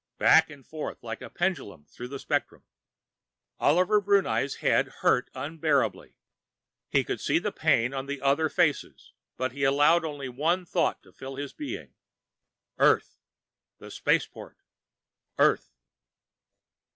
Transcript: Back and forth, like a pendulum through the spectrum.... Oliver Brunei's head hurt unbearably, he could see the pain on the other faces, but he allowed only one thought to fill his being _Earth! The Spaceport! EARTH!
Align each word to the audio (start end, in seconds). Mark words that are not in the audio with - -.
Back 0.17 0.49
and 0.49 0.65
forth, 0.65 1.03
like 1.03 1.21
a 1.21 1.29
pendulum 1.29 1.85
through 1.85 2.07
the 2.07 2.17
spectrum.... 2.17 2.63
Oliver 3.59 4.01
Brunei's 4.01 4.55
head 4.55 4.87
hurt 5.01 5.29
unbearably, 5.35 6.15
he 6.89 7.03
could 7.03 7.21
see 7.21 7.37
the 7.37 7.51
pain 7.51 7.93
on 7.93 8.07
the 8.07 8.19
other 8.19 8.49
faces, 8.49 9.13
but 9.37 9.51
he 9.51 9.63
allowed 9.63 10.03
only 10.03 10.27
one 10.27 10.65
thought 10.65 11.03
to 11.03 11.13
fill 11.13 11.35
his 11.35 11.53
being 11.53 11.93
_Earth! 12.79 13.17
The 13.77 13.91
Spaceport! 13.91 14.57
EARTH! 15.37 15.69